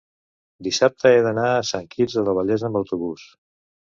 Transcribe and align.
dissabte 0.67 1.09
he 1.09 1.19
d'anar 1.27 1.43
a 1.57 1.67
Sant 1.73 1.85
Quirze 1.95 2.25
del 2.29 2.39
Vallès 2.39 2.65
amb 2.71 2.83
autobús. 2.83 3.29